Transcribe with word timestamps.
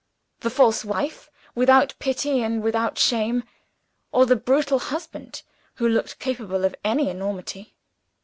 The 0.39 0.49
false 0.49 0.83
wife, 0.83 1.29
without 1.53 1.93
pity 1.99 2.41
and 2.41 2.63
without 2.63 2.97
shame 2.97 3.43
or 4.11 4.25
the 4.25 4.35
brutal 4.35 4.79
husband, 4.79 5.43
who 5.75 5.87
looked 5.87 6.17
capable 6.17 6.65
of 6.65 6.73
any 6.83 7.07
enormity? 7.07 7.75